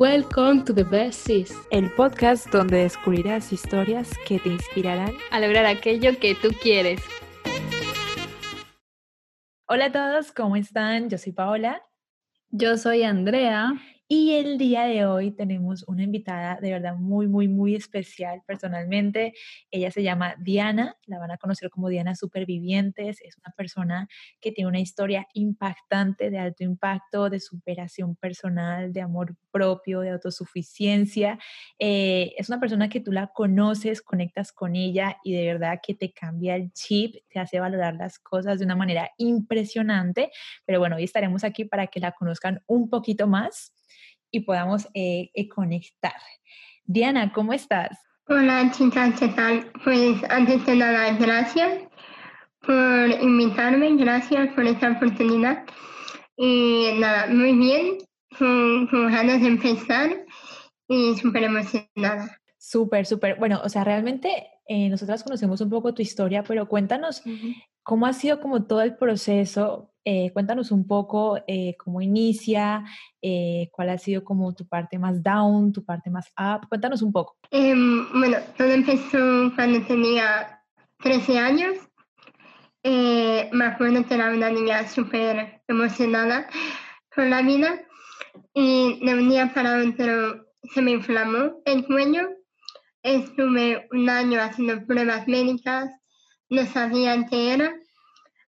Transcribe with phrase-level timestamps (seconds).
[0.00, 5.66] Welcome to the Best Sis, el podcast donde descubrirás historias que te inspirarán a lograr
[5.66, 7.02] aquello que tú quieres.
[9.68, 11.10] Hola a todos, ¿cómo están?
[11.10, 11.82] Yo soy Paola.
[12.48, 13.74] Yo soy Andrea.
[14.12, 19.34] Y el día de hoy tenemos una invitada de verdad muy, muy, muy especial personalmente.
[19.70, 23.20] Ella se llama Diana, la van a conocer como Diana Supervivientes.
[23.22, 24.08] Es una persona
[24.40, 30.10] que tiene una historia impactante, de alto impacto, de superación personal, de amor propio, de
[30.10, 31.38] autosuficiencia.
[31.78, 35.94] Eh, es una persona que tú la conoces, conectas con ella y de verdad que
[35.94, 40.32] te cambia el chip, te hace valorar las cosas de una manera impresionante.
[40.66, 43.72] Pero bueno, hoy estaremos aquí para que la conozcan un poquito más
[44.30, 46.14] y podamos eh, eh, conectar.
[46.84, 47.98] Diana, ¿cómo estás?
[48.28, 49.70] Hola chicas, ¿qué tal?
[49.84, 51.82] Pues antes de nada, gracias
[52.60, 55.64] por invitarme, gracias por esta oportunidad.
[56.36, 57.98] Y nada, muy bien,
[58.38, 60.24] con, ganas de empezar
[60.88, 62.38] y súper emocionada.
[62.58, 63.38] Súper, súper.
[63.38, 67.22] Bueno, o sea, realmente eh, nosotras conocemos un poco tu historia, pero cuéntanos
[67.82, 72.84] cómo ha sido como todo el proceso eh, cuéntanos un poco eh, cómo inicia,
[73.20, 76.68] eh, cuál ha sido como tu parte más down, tu parte más up.
[76.68, 77.36] Cuéntanos un poco.
[77.50, 80.62] Em, bueno, todo empezó cuando tenía
[81.02, 81.76] 13 años.
[82.82, 86.48] me acuerdo que era una niña súper emocionada
[87.14, 87.82] por la vida
[88.54, 92.39] y de un día para otro se me inflamó el cuello.
[93.02, 95.90] Estuve un año haciendo pruebas médicas,
[96.48, 97.74] no sabía qué era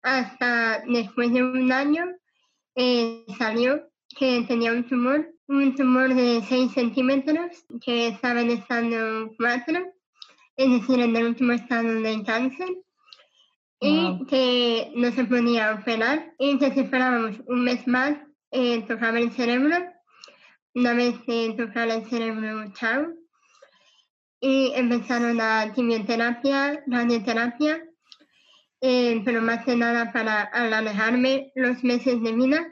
[0.02, 2.04] hasta después de un año
[2.74, 9.30] eh, salió que tenía un tumor, un tumor de 6 centímetros que estaba en estado
[9.36, 9.92] 4,
[10.56, 12.68] es decir, en el último estado de cáncer,
[13.80, 18.16] y que no se podía operar, y que si esperábamos un mes más,
[18.50, 19.76] eh, tocaba el cerebro,
[20.74, 23.06] una vez que tocaba el cerebro, chao,
[24.40, 27.84] y empezaron la quimioterapia, radioterapia,
[28.80, 32.66] eh, pero más que nada para alejarme los meses de vida,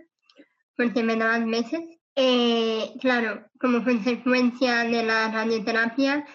[0.76, 1.80] porque me daban meses.
[2.16, 6.26] Eh, claro, como consecuencia de la radioterapia,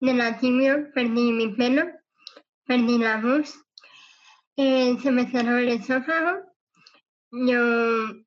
[0.00, 1.84] de la quimio, perdí mi pelo,
[2.64, 3.58] perdí la voz,
[4.56, 6.42] eh, se me cerró el esófago,
[7.32, 7.58] yo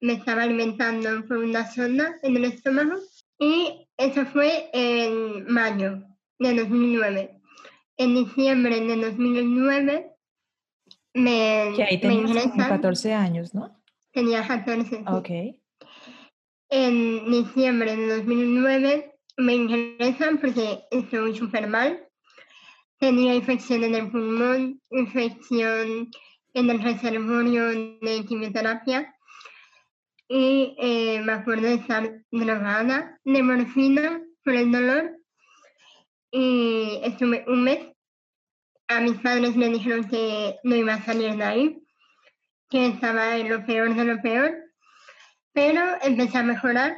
[0.02, 2.96] me estaba alimentando por una sonda en el estómago
[3.40, 6.09] y eso fue en mayo
[6.40, 7.42] de 2009.
[7.98, 10.12] En diciembre de 2009
[11.14, 13.82] me, que ahí tenías 14 años, ¿no?
[14.12, 15.04] Tenía 14.
[15.08, 15.30] Ok.
[16.70, 22.06] En diciembre de 2009 me ingresan porque estoy súper mal.
[23.00, 26.10] Tenía infección en el pulmón, infección
[26.54, 29.14] en el reservorio de quimioterapia
[30.28, 35.19] y eh, me acuerdo de estar drogada de morfina por el dolor
[36.32, 37.80] y estuve un mes.
[38.88, 41.84] A mis padres me dijeron que no iba a salir de ahí,
[42.70, 44.52] que estaba en lo peor de lo peor,
[45.54, 46.98] pero empecé a mejorar,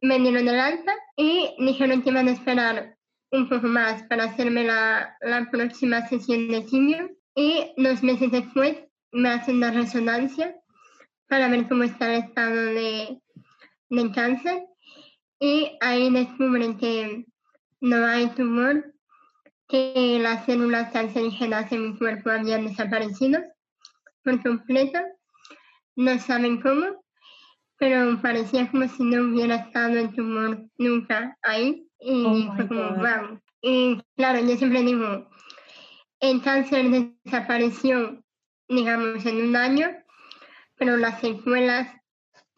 [0.00, 2.96] me dieron el alta y dijeron que iban a esperar
[3.30, 7.10] un poco más para hacerme la, la próxima sesión de quimio.
[7.34, 8.76] Y dos meses después
[9.10, 10.54] me hacen la resonancia
[11.28, 13.20] para ver cómo está el estado de,
[13.88, 14.64] de cáncer.
[15.40, 17.24] Y ahí descubren que
[17.82, 18.94] no hay tumor
[19.68, 23.42] que las células cancerígenas en mi cuerpo habían desaparecido
[24.22, 25.00] por completo.
[25.96, 27.04] No saben cómo,
[27.78, 31.88] pero parecía como si no hubiera estado el tumor nunca ahí.
[31.98, 33.40] Y oh fue como, wow.
[33.62, 35.28] Y claro, yo siempre digo,
[36.20, 36.88] el cáncer
[37.24, 38.22] desapareció,
[38.68, 39.88] digamos, en un año,
[40.76, 41.88] pero las secuelas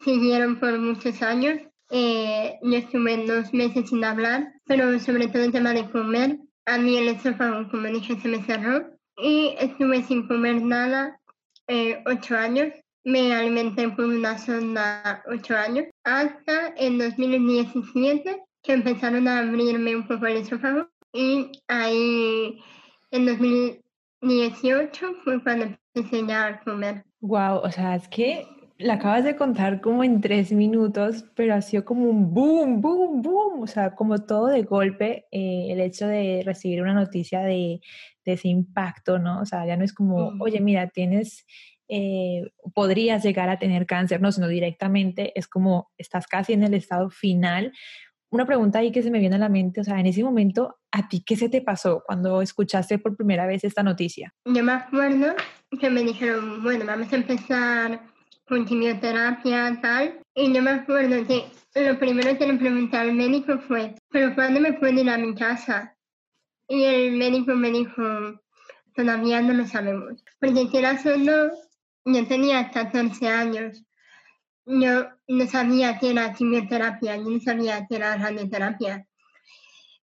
[0.01, 1.59] siguieron por muchos años.
[1.89, 6.77] Eh, yo estuve dos meses sin hablar, pero sobre todo el tema de comer a
[6.77, 11.19] mí el esófago, como dije, se me cerró y estuve sin comer nada
[11.67, 12.73] eh, ocho años.
[13.03, 20.07] Me alimenté por una sonda ocho años hasta en 2017 que empezaron a abrirme un
[20.07, 22.59] poco el esófago y ahí
[23.11, 27.05] en 2018 fue cuando empecé ya a comer.
[27.21, 28.47] Wow, o sea, es que
[28.77, 33.21] la acabas de contar como en tres minutos, pero ha sido como un boom, boom,
[33.21, 37.79] boom, o sea, como todo de golpe, eh, el hecho de recibir una noticia de,
[38.25, 39.39] ese impacto, ¿no?
[39.41, 41.45] O sea, ya no es como, oye, mira, tienes,
[41.87, 42.41] eh,
[42.73, 47.11] podrías llegar a tener cáncer, no, sino directamente es como, estás casi en el estado
[47.11, 47.71] final.
[48.31, 50.75] Una pregunta ahí que se me viene a la mente, o sea, en ese momento,
[50.91, 54.33] ¿a ti qué se te pasó cuando escuchaste por primera vez esta noticia?
[54.43, 55.35] Yo me acuerdo
[55.79, 58.14] que me dijeron, bueno, vamos a empezar
[58.47, 61.45] con quimioterapia, tal, Y yo me acuerdo que
[61.75, 65.33] lo primero que le pregunté al médico fue, ¿pero cuándo me puedo ir a mi
[65.35, 65.95] casa?
[66.67, 68.03] Y el médico me dijo,
[68.95, 70.23] todavía no lo sabemos.
[70.39, 71.51] Porque quieras o no,
[72.05, 73.83] yo tenía 14 años.
[74.65, 79.07] Yo no sabía que era quimioterapia, yo no sabía que era radioterapia.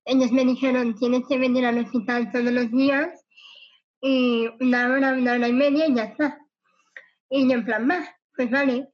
[0.05, 3.25] Ellos me dijeron, tienes que venir al hospital todos los días
[4.01, 6.39] y una hora, una hora y media y ya está.
[7.29, 8.87] Y yo en plan, va, pues vale.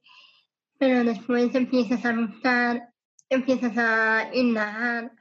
[0.76, 2.88] Pero después empiezas a buscar,
[3.30, 5.12] empiezas a indagar,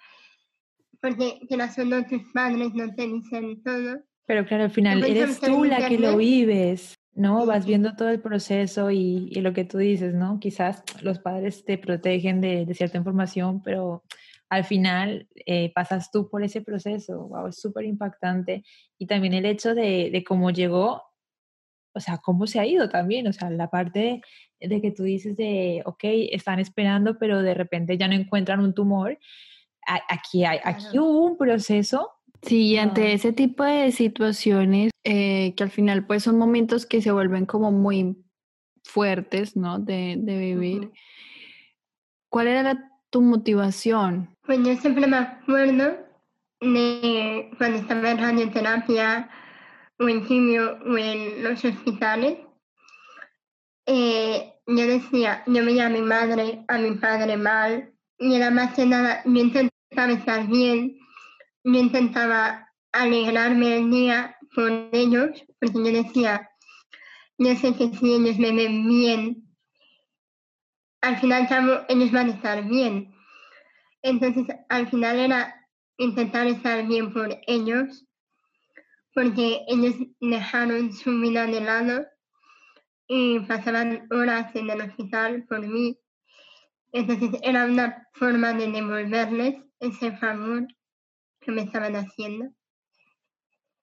[1.00, 4.00] porque que las son tus padres no te dicen todo.
[4.26, 7.46] Pero claro, al final eres tú la que lo vives, ¿no?
[7.46, 10.40] Vas viendo todo el proceso y, y, lo que tú dices, ¿no?
[10.40, 14.04] Quizás los padres te protegen de, de cierta información, pero
[14.50, 18.64] al final eh, pasas tú por ese proceso, wow, es súper impactante.
[18.98, 21.04] Y también el hecho de, de, cómo llegó,
[21.96, 24.22] o sea, cómo se ha ido también, o sea, la parte
[24.60, 28.74] de que tú dices de, ok, están esperando, pero de repente ya no encuentran un
[28.74, 29.18] tumor.
[30.10, 32.12] Aquí, hay, aquí hubo un proceso.
[32.42, 37.12] Sí, ante ese tipo de situaciones, eh, que al final pues son momentos que se
[37.12, 38.18] vuelven como muy
[38.84, 39.80] fuertes, ¿no?
[39.80, 40.80] De, de vivir.
[40.80, 40.94] Uh -huh.
[42.30, 44.36] ¿Cuál era la, tu motivación?
[44.46, 45.98] Pues yo siempre me acuerdo
[46.60, 49.30] de cuando estaba en radioterapia
[50.00, 52.40] o en quimio o en los hospitales.
[53.86, 58.74] Eh, yo decía, yo veía a mi madre, a mi padre mal, y era más
[58.74, 60.98] que nada, yo intentaba estar bien,
[61.64, 66.50] yo intentaba alegrarme el día por ellos, porque yo decía,
[67.38, 69.46] yo sé que si ellos me ven bien,
[71.02, 71.48] al final
[71.90, 73.14] ellos van a estar bien.
[74.02, 75.68] Entonces, al final era
[75.98, 78.06] intentar estar bien por ellos,
[79.16, 82.06] porque ellos dejaron su vida de lado
[83.08, 85.98] y pasaban horas en el hospital por mí.
[86.92, 90.68] Entonces, era una forma de devolverles ese favor
[91.40, 92.46] que me estaban haciendo.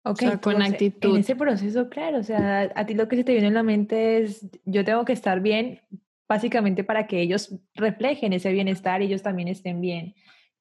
[0.05, 1.15] Ok, o sea, con actitud.
[1.15, 3.63] En ese proceso, claro, o sea, a ti lo que se te viene en la
[3.63, 5.81] mente es, yo tengo que estar bien
[6.29, 10.15] básicamente para que ellos reflejen ese bienestar y ellos también estén bien.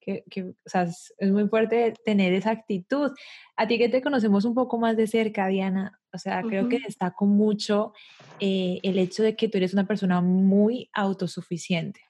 [0.03, 3.11] Que, que, o sea, es, es, muy fuerte tener esa actitud.
[3.55, 6.49] A ti que te conocemos un poco más de cerca, Diana, o sea, uh -huh.
[6.49, 7.93] creo que destaco mucho
[8.39, 12.01] eh, el hecho de que tú eres una persona muy autosuficiente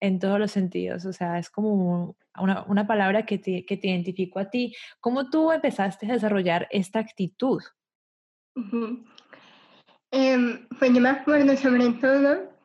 [0.00, 1.04] en todos los sentidos.
[1.04, 4.74] O sea, es como una, una palabra que te, que te identificó a ti.
[5.00, 7.60] ¿Cómo tú empezaste a desarrollar esta actitud?
[8.56, 9.04] Uh -huh.
[10.10, 12.56] eh, pues yo me acuerdo sobre todo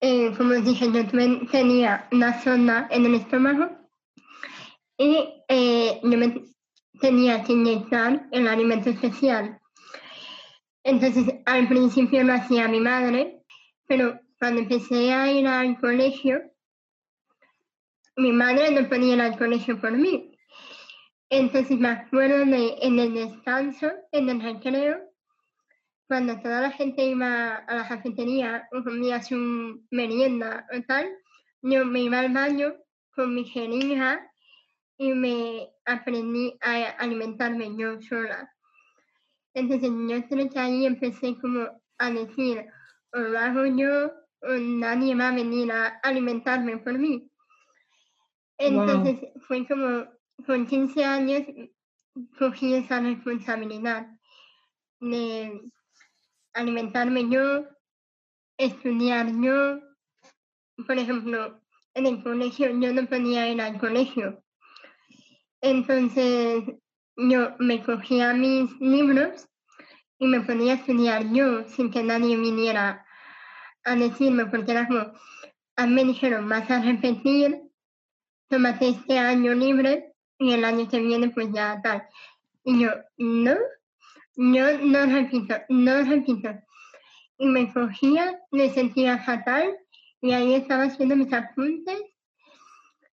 [0.00, 1.06] eh, como dije, yo
[1.50, 3.77] tenía una zona en el estómago
[4.98, 6.42] y eh, yo me
[7.00, 9.58] tenía que inyectar el alimento especial.
[10.82, 13.42] Entonces, al principio lo hacía mi madre,
[13.86, 16.42] pero cuando empecé a ir al colegio,
[18.16, 20.36] mi madre no podía ir al colegio por mí.
[21.30, 24.98] Entonces me acuerdo de en el descanso, en el recreo,
[26.08, 31.06] cuando toda la gente iba a la cafetería o comía su merienda o tal,
[31.60, 32.74] yo me iba al baño
[33.14, 34.27] con mi jeringa
[34.98, 38.52] y me aprendí a alimentarme yo sola.
[39.54, 41.68] Entonces yo creo que ahí empecé como
[41.98, 42.66] a decir,
[43.12, 47.30] o lo hago yo o nadie va a venir a alimentarme por mí.
[48.58, 49.42] Entonces wow.
[49.46, 50.06] fue como
[50.46, 51.42] con 15 años
[52.38, 54.08] cogí esa responsabilidad
[55.00, 55.60] de
[56.54, 57.66] alimentarme yo,
[58.56, 59.80] estudiar yo.
[60.86, 61.60] Por ejemplo,
[61.94, 64.42] en el colegio yo no podía ir al colegio.
[65.60, 66.64] Entonces
[67.16, 69.48] yo me cogía mis libros
[70.18, 73.04] y me ponía a estudiar yo sin que nadie viniera
[73.84, 75.12] a decirme, porque era como,
[75.76, 77.60] a mí me dijeron, vas a repetir,
[78.48, 82.06] tómate este año libre y el año que viene pues ya tal.
[82.64, 83.56] Y yo, no,
[84.36, 86.50] yo no repito, no repito.
[87.38, 89.76] Y me cogía, me sentía fatal
[90.20, 92.00] y ahí estaba haciendo mis apuntes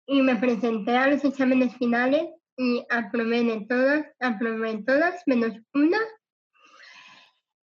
[0.06, 5.98] y me presenté a los exámenes finales y aprobé de todas, aprobé todas menos una.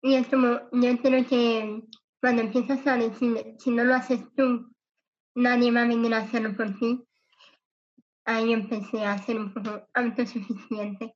[0.01, 1.81] Y es como, yo creo que
[2.21, 4.73] cuando empiezas a decir, si no lo haces tú,
[5.35, 7.03] nadie va a venir a hacerlo por ti.
[8.25, 11.15] Ahí empecé a ser un poco autosuficiente.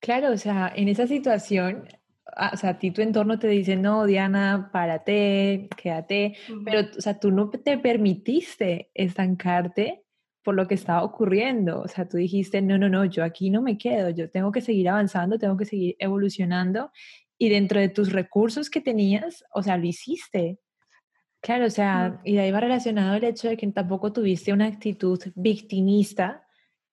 [0.00, 1.88] Claro, o sea, en esa situación,
[2.52, 6.62] o sea, a ti tu entorno te dice, no, Diana, párate, quédate, uh -huh.
[6.64, 10.04] pero, o sea, tú no te permitiste estancarte
[10.48, 13.60] por lo que estaba ocurriendo, o sea, tú dijiste, no, no, no, yo aquí no
[13.60, 16.90] me quedo, yo tengo que seguir avanzando, tengo que seguir evolucionando,
[17.36, 20.58] y dentro de tus recursos que tenías, o sea, lo hiciste.
[21.42, 24.64] Claro, o sea, y de ahí va relacionado el hecho de que tampoco tuviste una
[24.64, 26.46] actitud victimista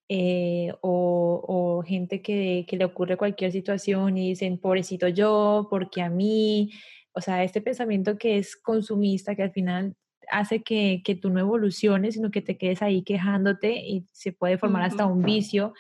[0.09, 6.09] eh, o, gente que, que, le ocurre cualquier situación y dicen, pobrecito yo, porque a
[6.09, 6.71] mí,
[7.13, 9.95] o sea, este pensamiento que es consumista, que al final
[10.29, 14.57] hace que, que tú no evoluciones, sino que te quedes ahí quejándote y se puede
[14.57, 15.73] formar hasta un vicio.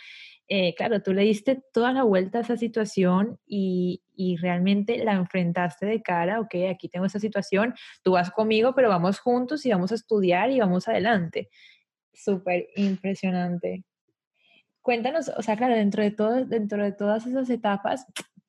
[0.47, 5.13] Eh, claro, tú le diste toda la vuelta a esa situación y, y, realmente la
[5.13, 7.73] enfrentaste de cara, ok, aquí tengo esta situación,
[8.03, 11.49] tú vas conmigo, pero vamos juntos y vamos a estudiar y vamos adelante.
[12.13, 13.83] Súper impresionante.
[14.81, 18.05] Cuéntanos, o sea, claro, dentro de, todo, dentro de todas esas etapas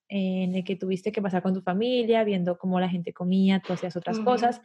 [0.09, 3.73] en el que tuviste que pasar con tu familia, viendo cómo la gente comía, tú
[3.73, 4.61] hacías otras cosas,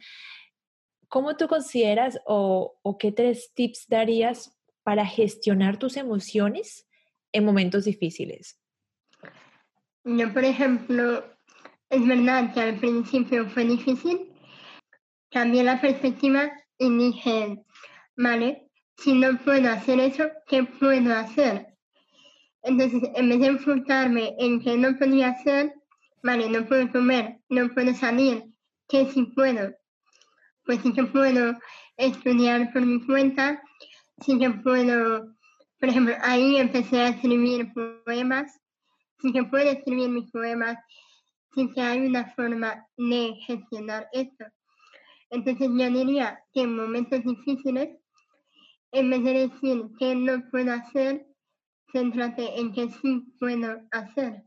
[1.12, 6.88] ¿cómo tú consideras o, qué tres tips darías para gestionar tus emociones
[7.32, 8.58] en momentos difíciles?
[10.04, 11.22] Yo, por ejemplo,
[11.90, 14.32] es verdad que al principio fue difícil.
[15.30, 17.62] Cambié la perspectiva y dije,
[18.16, 21.76] vale, si no puedo hacer eso, ¿qué puedo hacer?
[22.62, 25.74] Entonces, en vez de enfocarme en que no podía hacer,
[26.22, 28.44] vale, no puedo comer, no puedo salir,
[28.88, 29.74] ¿qué sí puedo?
[30.72, 31.54] Pues sí que puedo
[31.98, 33.62] estudiar por mi cuenta,
[34.24, 35.34] sí que puedo
[35.78, 37.70] por ejemplo, ahí empecé a escribir
[38.06, 38.58] poemas.
[39.20, 40.78] Sí que puedo escribir mis poemas,
[41.54, 44.46] sí que hay una forma de gestionar esto.
[45.28, 47.98] Entonces yo diría que en momentos difíciles,
[48.92, 51.26] en vez de decir que no puedo hacer,
[51.92, 54.42] céntrate en que sí puedo hacer.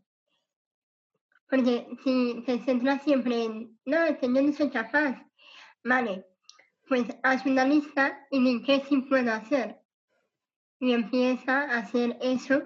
[1.52, 5.22] Porque si te centras siempre en, no, es que yo no soy capaz,
[5.86, 6.26] vale,
[6.90, 9.78] pues haz una lista y di qué sí puedo hacer
[10.80, 12.62] y empieza a hacer eso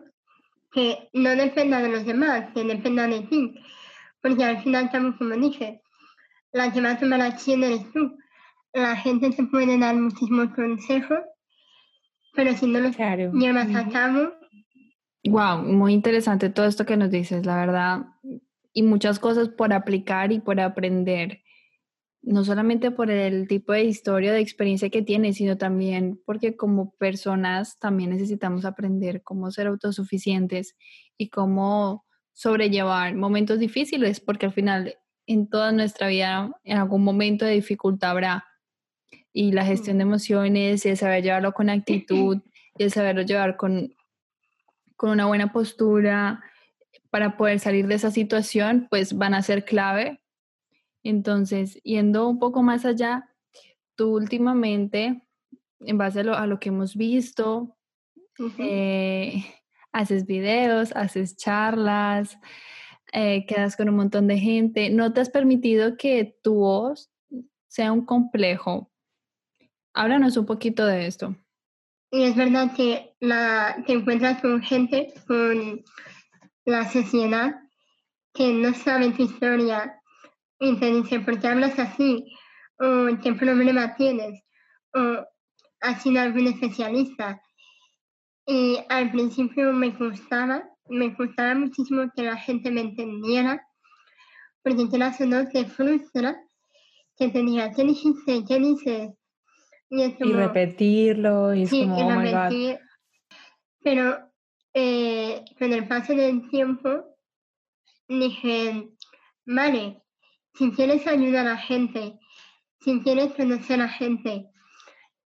[0.71, 3.55] que no dependa de los demás, que dependa de ti.
[4.21, 5.81] Porque al final, como dije,
[6.51, 8.17] la que va a tomar acción eres tú.
[8.73, 11.19] La gente te puede dar muchísimos consejos,
[12.33, 14.33] pero si no los llevas a cabo.
[15.23, 18.05] Wow, muy interesante todo esto que nos dices, la verdad.
[18.73, 21.41] Y muchas cosas por aplicar y por aprender
[22.21, 26.91] no solamente por el tipo de historia, de experiencia que tiene, sino también porque como
[26.91, 30.75] personas también necesitamos aprender cómo ser autosuficientes
[31.17, 34.95] y cómo sobrellevar momentos difíciles, porque al final
[35.27, 38.45] en toda nuestra vida en algún momento de dificultad habrá.
[39.31, 42.41] Y la gestión de emociones y el saber llevarlo con actitud
[42.77, 43.93] y el saberlo llevar con,
[44.95, 46.43] con una buena postura
[47.09, 50.19] para poder salir de esa situación, pues van a ser clave
[51.03, 53.29] entonces, yendo un poco más allá,
[53.95, 55.21] tú últimamente,
[55.79, 57.77] en base a lo, que hemos visto,
[58.57, 59.43] eh,
[59.91, 62.37] haces videos, haces charlas,
[63.11, 64.89] eh, quedas con un montón de gente.
[64.89, 67.09] ¿No te has permitido que tu voz
[67.67, 68.91] sea un complejo?
[69.93, 71.35] Háblanos un poquito de esto.
[72.11, 75.83] Y es verdad que la, te encuentras con gente, con
[76.65, 77.55] la sociedad,
[78.33, 79.98] que no sabe tu historia
[80.59, 82.25] y te dice, ¿por qué hablas así?
[82.79, 84.41] ¿O qué problema tienes?
[84.93, 85.25] ¿O
[85.81, 87.41] has sido algún especialista?
[88.45, 93.65] Y al principio me gustaba, me gustaba muchísimo que la gente me entendiera,
[94.63, 96.37] porque quieras o no te frustra
[97.17, 98.43] que te diga, ¿qué dijiste?
[98.47, 99.11] ¿Qué dices?
[99.91, 102.79] Y, repetirlo, y es como, oh repetir.
[103.81, 104.19] Pero
[104.73, 107.05] eh, con el paso del tiempo
[108.07, 108.89] dije,
[109.45, 110.01] vale,
[110.59, 112.19] si quieres ayudar a la gente,
[112.81, 114.51] si quieres conocer a la gente,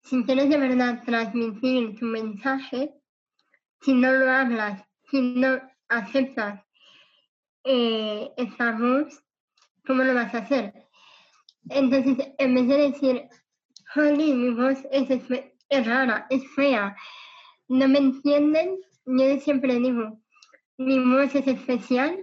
[0.02, 2.92] si quieres de verdad transmitir tu mensaje,
[3.80, 6.62] si no lo hablas, si no aceptas
[7.64, 9.24] eh, esta voz,
[9.86, 10.74] ¿cómo lo vas a hacer?
[11.70, 13.22] Entonces, en vez de decir,
[13.96, 15.08] Holly, mi voz es,
[15.70, 16.94] es rara, es fea,
[17.68, 20.20] no me entienden, yo siempre digo,
[20.76, 22.14] mi voz es especial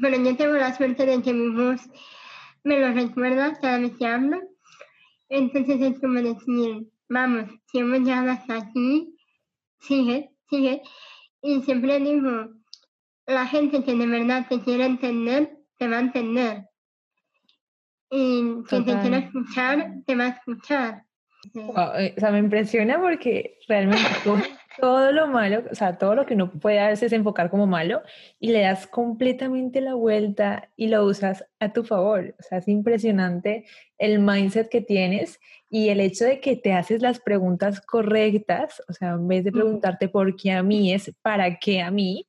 [0.00, 1.80] pero yo tengo la suerte de que mi voz
[2.64, 4.40] me lo recuerda cada vez que hablo.
[5.28, 9.16] Entonces es como decir, vamos, si hemos llegado hasta aquí,
[9.80, 10.82] sigue, sigue.
[11.42, 12.48] Y siempre digo,
[13.26, 16.68] la gente que de verdad te quiere entender, te va a entender.
[18.10, 21.04] Y quien te quiere escuchar, te va a escuchar.
[21.54, 24.08] Eh, o sea, me impresiona porque realmente
[24.80, 28.02] todo lo malo, o sea, todo lo que uno puede a veces enfocar como malo
[28.40, 32.34] y le das completamente la vuelta y lo usas a tu favor.
[32.38, 33.64] O sea, es impresionante
[33.98, 35.40] el mindset que tienes
[35.70, 39.52] y el hecho de que te haces las preguntas correctas, o sea, en vez de
[39.52, 42.28] preguntarte por qué a mí es para qué a mí.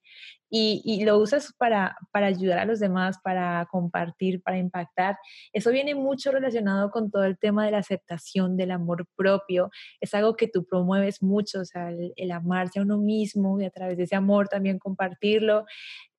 [0.50, 5.18] Y, lo usas para, para ayudar a los demás, para compartir, para impactar.
[5.52, 9.70] Eso viene mucho relacionado con todo el tema de la aceptación, del amor propio.
[10.00, 13.72] Es algo que tú promueves mucho, o sea, el, amarse a uno mismo y a
[13.72, 15.66] través de ese amor también compartirlo.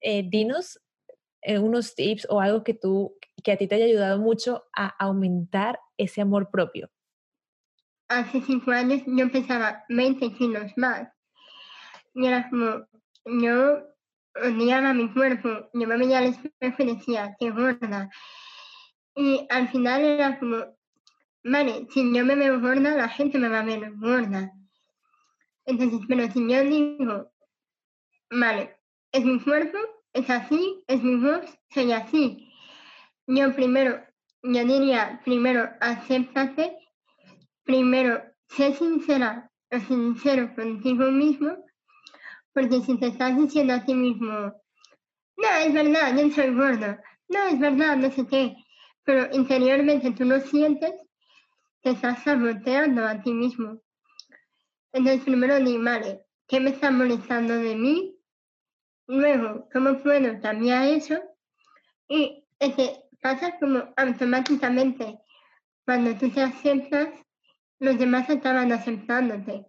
[0.00, 0.80] Eh, dinos
[1.42, 4.88] eh, unos tips o algo que tú, que a ti te haya ayudado mucho a
[4.98, 6.90] aumentar ese amor propio.
[8.08, 11.08] Hace cinco años yo pesaba 20 kilos más.
[12.14, 12.86] Y era como,
[13.42, 13.95] yo
[14.42, 18.10] odiaba mi cuerpo, veía al espejo y decía, qué gorda.
[19.14, 20.76] Y al final era como,
[21.44, 24.52] vale, si yo me veo gorda, la gente me va a ver gorda.
[25.64, 27.32] Entonces, pero si yo digo,
[28.30, 28.76] vale,
[29.12, 29.78] es mi cuerpo,
[30.12, 32.52] es así, es mi voz, soy así.
[33.26, 34.00] Yo primero,
[34.42, 36.76] yo diría, primero, acéptate,
[37.64, 41.65] primero, sé sincera o sincero contigo mismo,
[42.56, 46.96] porque si te estás diciendo a ti mismo, no, es verdad, yo soy gordo,
[47.28, 48.56] no, es verdad, no sé qué,
[49.04, 50.94] pero interiormente tú lo sientes,
[51.82, 53.82] te estás saboteando a ti mismo.
[54.94, 58.16] Entonces primero di, vale, ¿qué me está molestando de mí?
[59.06, 61.20] Luego, ¿cómo puedo cambiar eso?
[62.08, 65.18] Y es que pasa como automáticamente.
[65.84, 67.10] Cuando tú te aceptas,
[67.80, 69.66] los demás acaban aceptándote.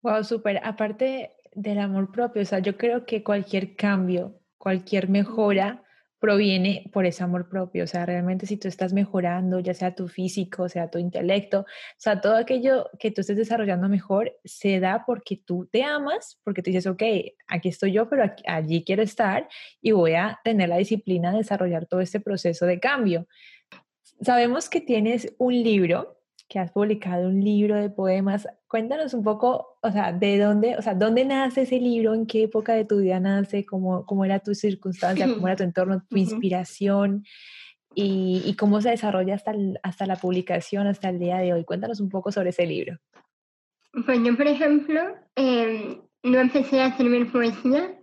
[0.00, 0.60] Wow, súper.
[0.66, 5.84] Aparte del amor propio, o sea, yo creo que cualquier cambio, cualquier mejora
[6.24, 7.84] proviene por ese amor propio.
[7.84, 11.66] O sea, realmente si tú estás mejorando, ya sea tu físico, sea tu intelecto, o
[11.98, 16.62] sea, todo aquello que tú estés desarrollando mejor se da porque tú te amas, porque
[16.62, 17.02] tú dices, ok,
[17.46, 19.46] aquí estoy yo, pero allí quiero estar
[19.82, 23.26] y voy a tener la disciplina de desarrollar todo este proceso de cambio.
[24.22, 28.48] Sabemos que tienes un libro que has publicado un libro de poemas.
[28.74, 32.42] Cuéntanos un poco, o sea, de dónde, o sea, dónde nace ese libro, en qué
[32.42, 36.16] época de tu vida nace, cómo, cómo era tu circunstancia, cómo era tu entorno, tu
[36.16, 37.24] inspiración
[37.94, 39.52] y, cómo se desarrolla hasta,
[39.84, 41.64] hasta la publicación, hasta el día de hoy.
[41.64, 42.98] Cuéntanos un poco sobre ese libro.
[44.04, 45.02] Pues yo, por ejemplo,
[45.36, 47.96] em, no empecé a escribir poesía.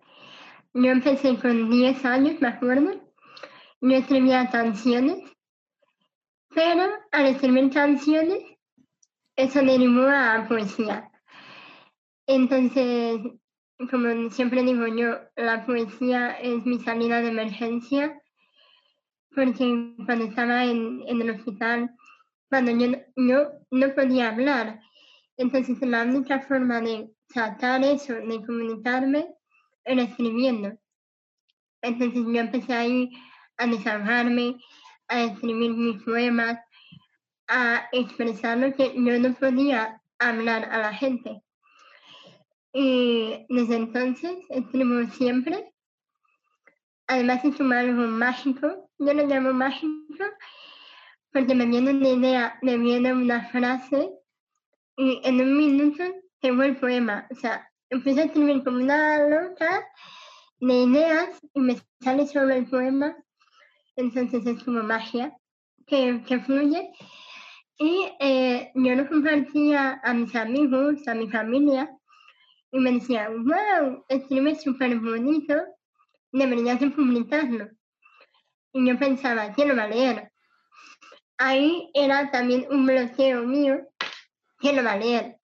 [0.74, 2.92] Yo empecé con 10 años, me acuerdo.
[3.82, 5.18] Yo escribía canciones
[6.54, 8.40] pero al escribir canciones,
[9.36, 11.10] eso derivó a poesía.
[12.28, 13.20] Entonces,
[13.90, 18.22] como siempre digo yo, la poesía es mi salida de emergencia,
[19.34, 21.90] porque cuando estaba en, el hospital,
[22.50, 24.82] cuando yo, no podía hablar,
[25.38, 29.28] entonces la única forma de sacar eso, de comunicarme,
[29.86, 30.78] era escribiendo.
[31.82, 33.12] Entonces yo empecé ahí
[33.58, 34.58] a desahogarme,
[35.08, 36.60] a escribir mis poemas,
[37.52, 41.44] a expresar lo que yo no podía hablar a la gente.
[42.74, 45.74] Y desde entonces escribo siempre.
[47.08, 50.24] Además es algo mágico, yo lo llamo mágico,
[51.34, 54.10] porque me viene una idea, me viene una frase
[54.96, 56.04] y en un minuto
[56.40, 57.28] tengo el poema.
[57.30, 59.86] O sea, empiezo a escribir como una loca
[60.62, 63.18] de ideas y me sale sobre el poema
[63.96, 65.36] entonces es como magia
[65.86, 66.92] que, que fluye.
[67.84, 71.90] Y eh, yo lo compartía a mis amigos, a mi familia,
[72.72, 75.56] y me decían, wow, escribe súper bonito,
[76.32, 77.70] deberías de publicarlo.
[78.72, 80.32] Y yo pensaba, ¿quién lo va a leer?
[81.40, 83.82] Ahí era también un bloqueo mío,
[84.60, 85.38] ¿quién lo va a leer?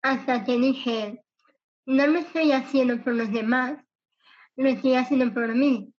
[0.00, 1.22] Hasta que dije,
[1.84, 3.78] no lo estoy haciendo por los demás,
[4.56, 5.92] lo estoy haciendo por mí.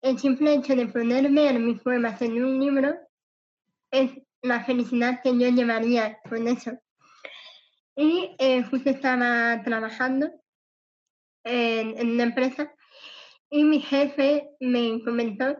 [0.00, 2.94] El simple hecho de poder ver mis poemas en un libro
[3.90, 4.10] es
[4.42, 6.72] la felicidad que yo llevaría con eso.
[7.96, 10.30] Y eh, justo estaba trabajando
[11.44, 12.72] en, una empresa
[13.50, 15.56] y mi jefe me comentó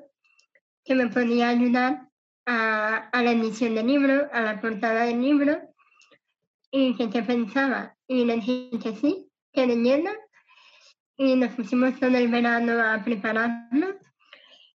[0.84, 2.08] que me podía ayudar
[2.46, 5.60] a, la edición del libro, a la portada del libro,
[6.70, 7.96] y que qué pensaba.
[8.08, 10.12] Y le dije que sí, que leyenda.
[11.16, 13.94] Y nos pusimos todo el verano a prepararnos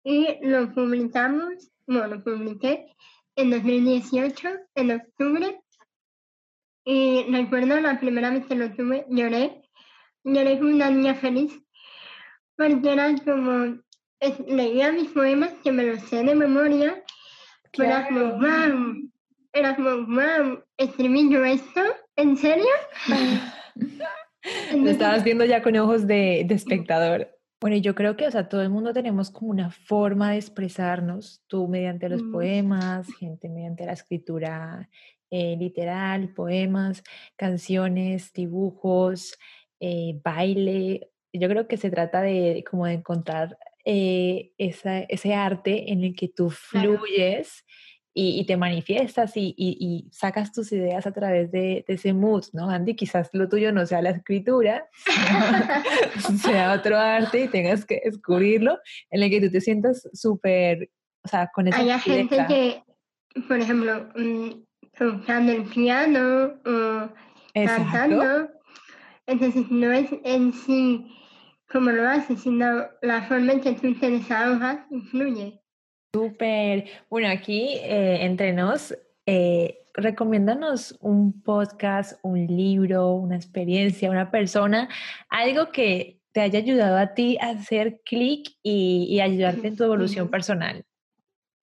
[0.03, 2.95] y lo publicamos, bueno, lo publiqué
[3.37, 5.61] en 2018, en octubre.
[6.85, 9.63] Y recuerdo la primera vez que lo tuve, lloré.
[10.25, 11.53] Lloré como una niña feliz,
[12.57, 13.79] porque era como,
[14.47, 17.03] leía mis poemas, que me los sé de memoria,
[17.73, 19.11] pero era como, wow,
[19.53, 21.81] era como, wow, ¿escribí yo esto?
[22.17, 22.67] ¿En serio?
[24.75, 27.34] Lo estabas viendo ya con ojos de, de espectador.
[27.65, 31.43] Bueno, yo creo que, o sea, todo el mundo tenemos como una forma de expresarnos,
[31.47, 32.31] tú mediante los mm.
[32.31, 34.91] poemas, gente mediante la escritura
[35.31, 37.03] eh, literal, poemas,
[37.37, 39.39] canciones, dibujos,
[39.81, 46.05] eh, baile, yo creo que se trata de como de encontrar eh, ese arte en
[46.05, 47.65] el que tú fluyes
[48.17, 52.95] y, te manifiestas y, sacas tus ideas a través de, ese mood, ¿no, Andy?
[52.95, 54.89] Quizás lo tuyo no sea la escritura,
[56.43, 58.79] sea otro arte y tengas que descubrirlo,
[59.11, 60.91] en el que tú te sientas súper,
[61.25, 62.83] o sea, con esa Hay gente que,
[63.49, 64.51] por ejemplo, mm,
[64.97, 67.09] tocando el piano o
[67.53, 68.49] cantando,
[69.27, 71.05] entonces no es en sí
[71.73, 75.64] como lo haces, sino la forma en que tú te desahogas influye.
[76.15, 76.85] Súper.
[77.11, 78.97] Bueno, aquí eh, entre nos,
[79.27, 84.89] eh, recomiéndanos un podcast, un libro, una experiencia, una persona,
[85.29, 90.31] algo que te haya ayudado a ti a hacer clic y, ayudarte en tu evolución
[90.31, 90.85] personal.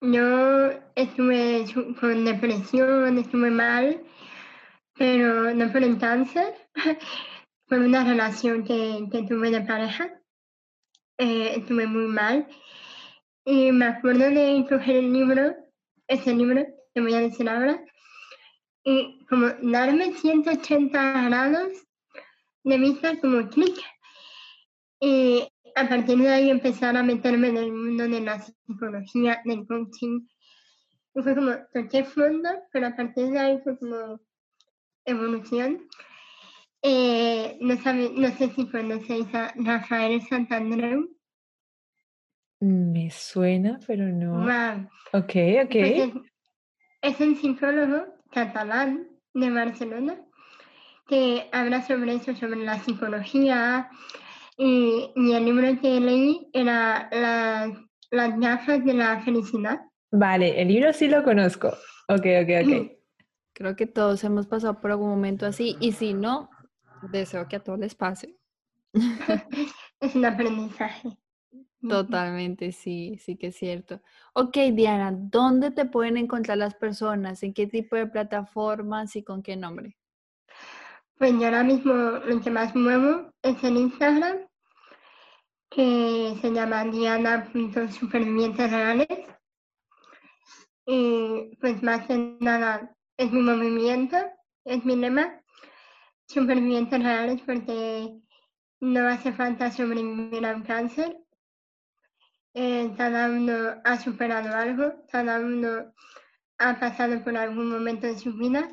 [0.01, 1.63] Yo estuve
[2.01, 4.01] con depresión, estuve mal,
[4.97, 6.55] pero no por el cáncer,
[7.69, 10.09] por una relación que, que tuve de pareja.
[11.17, 12.47] Eh, estuve muy mal
[13.45, 15.55] y me acuerdo de coger el libro,
[16.07, 17.83] ese libro que voy a decir ahora,
[18.83, 21.71] y como darme 180 grados
[22.63, 23.77] de vista como clic.
[24.99, 29.65] Y a partir de ahí empezar a meterme en el mundo de la psicología, del
[29.65, 30.27] coaching.
[31.15, 34.19] Y fue como, toqué fondo, pero a partir de ahí fue como
[35.05, 35.87] evolución.
[36.83, 41.07] Eh, no, sabe, no sé si conocéis a Rafael Santandreu.
[42.61, 44.45] Me suena, pero no.
[45.13, 45.71] Ok, ok.
[45.71, 46.11] Pues
[47.01, 50.21] es, un psicólogo catalán de Barcelona
[51.07, 53.89] que habla sobre eso, sobre la psicología.
[54.57, 57.09] Y, el libro que leí era
[58.11, 59.81] Las gafas de la felicidad.
[60.11, 61.69] Vale, el libro sí lo conozco.
[62.09, 62.91] Ok, ok, ok.
[63.53, 66.51] Creo que todos hemos pasado por algún momento así y si no,
[67.11, 68.37] deseo que a todos les pase.
[69.99, 71.17] es un aprendizaje.
[71.87, 74.01] Totalmente, sí, sí que es cierto.
[74.33, 77.41] Ok, Diana, ¿dónde te pueden encontrar las personas?
[77.43, 79.97] ¿En qué tipo de plataformas y con qué nombre?
[81.17, 84.37] Pues yo ahora mismo lo que más muevo es en Instagram,
[85.69, 89.07] que se llama diana.supervivientes reales.
[90.85, 94.17] Y pues más que nada es mi movimiento,
[94.65, 95.41] es mi lema,
[96.27, 98.19] supervivientes reales, porque
[98.79, 101.17] no hace falta sobrevivir a un cáncer,
[102.53, 105.93] eh, cada uno ha superado algo, cada uno
[106.57, 108.69] ha pasado por algún momento de su vida,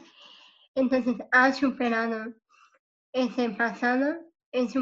[0.74, 2.34] entonces ha superado
[3.12, 4.16] ese pasado,
[4.52, 4.74] es,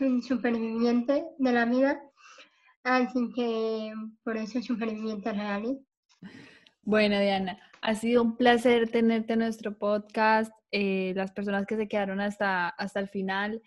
[0.00, 2.00] un superviviente de la vida,
[2.84, 5.78] así que por eso superviviente real.
[6.82, 10.52] Bueno, Diana, ha sido un placer tenerte en nuestro podcast.
[10.70, 13.62] Eh, las personas que se quedaron hasta, hasta el final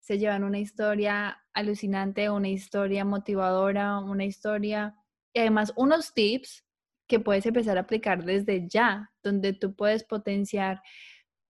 [0.00, 4.96] se llevan una historia alucinante, una historia motivadora, una historia
[5.32, 6.64] y además unos tips
[7.06, 10.80] que puedes empezar a aplicar desde ya, donde tú puedes potenciar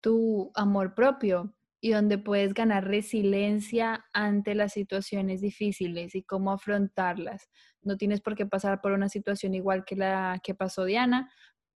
[0.02, 7.50] tu amor propio y donde puedes ganar resiliencia ante las situaciones difíciles y cómo afrontarlas.
[7.82, 11.32] No tienes por qué pasar por una situación igual que la que pasó Diana,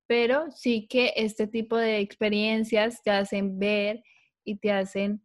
[0.07, 4.03] pero sí que este tipo de experiencias te hacen ver
[4.43, 5.24] y te hacen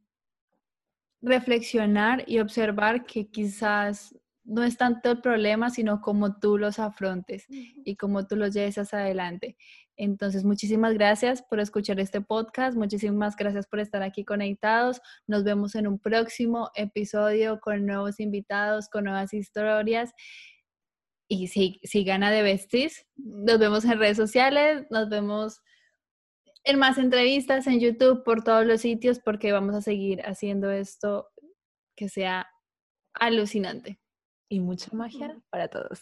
[1.22, 7.46] reflexionar y observar que quizás no es tanto el problema, sino cómo tú los afrontes
[7.48, 9.56] y cómo tú los lleves hacia adelante.
[9.96, 15.00] Entonces, muchísimas gracias por escuchar este podcast, muchísimas gracias por estar aquí conectados.
[15.26, 20.12] Nos vemos en un próximo episodio con nuevos invitados, con nuevas historias.
[21.28, 25.61] Y si, si gana de Besties, nos vemos en redes sociales, nos vemos
[26.64, 31.28] en más entrevistas en YouTube, por todos los sitios, porque vamos a seguir haciendo esto
[31.96, 32.48] que sea
[33.14, 34.00] alucinante.
[34.48, 36.00] Y mucha magia para todos.